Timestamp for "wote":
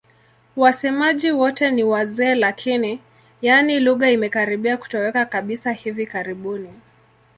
1.31-1.71